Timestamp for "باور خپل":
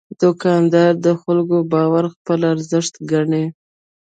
1.71-2.39